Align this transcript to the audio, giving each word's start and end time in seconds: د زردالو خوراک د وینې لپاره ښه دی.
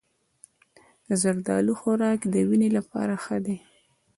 د 1.07 1.09
زردالو 1.23 1.73
خوراک 1.79 2.19
د 2.33 2.35
وینې 2.49 2.69
لپاره 2.77 3.13
ښه 3.23 3.37
دی. 3.45 3.57